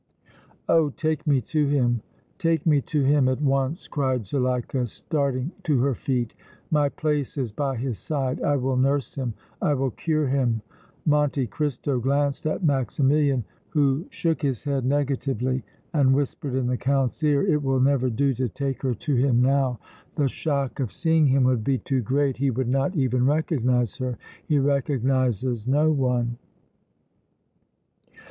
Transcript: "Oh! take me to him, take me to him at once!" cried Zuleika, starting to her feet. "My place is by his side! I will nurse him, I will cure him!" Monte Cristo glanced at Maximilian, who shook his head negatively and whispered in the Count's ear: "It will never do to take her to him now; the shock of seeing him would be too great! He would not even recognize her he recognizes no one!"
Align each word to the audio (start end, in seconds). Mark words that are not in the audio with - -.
"Oh! 0.67 0.89
take 0.89 1.27
me 1.27 1.41
to 1.41 1.67
him, 1.67 2.01
take 2.39 2.65
me 2.65 2.81
to 2.81 3.03
him 3.03 3.27
at 3.29 3.39
once!" 3.39 3.87
cried 3.87 4.25
Zuleika, 4.25 4.87
starting 4.87 5.51
to 5.65 5.79
her 5.81 5.93
feet. 5.93 6.33
"My 6.71 6.89
place 6.89 7.37
is 7.37 7.51
by 7.51 7.77
his 7.77 7.99
side! 7.99 8.41
I 8.41 8.55
will 8.55 8.77
nurse 8.77 9.13
him, 9.13 9.35
I 9.61 9.75
will 9.75 9.91
cure 9.91 10.25
him!" 10.25 10.63
Monte 11.05 11.45
Cristo 11.45 11.99
glanced 11.99 12.47
at 12.47 12.63
Maximilian, 12.63 13.43
who 13.69 14.07
shook 14.09 14.41
his 14.41 14.63
head 14.63 14.85
negatively 14.85 15.63
and 15.93 16.15
whispered 16.15 16.55
in 16.55 16.65
the 16.65 16.77
Count's 16.77 17.21
ear: 17.23 17.45
"It 17.45 17.61
will 17.61 17.79
never 17.79 18.09
do 18.09 18.33
to 18.33 18.49
take 18.49 18.81
her 18.81 18.95
to 18.95 19.13
him 19.15 19.39
now; 19.39 19.79
the 20.15 20.27
shock 20.27 20.79
of 20.79 20.91
seeing 20.91 21.27
him 21.27 21.43
would 21.43 21.63
be 21.63 21.77
too 21.77 22.01
great! 22.01 22.37
He 22.37 22.49
would 22.49 22.69
not 22.69 22.95
even 22.95 23.23
recognize 23.23 23.97
her 23.97 24.17
he 24.47 24.57
recognizes 24.57 25.67
no 25.67 25.91
one!" 25.91 26.39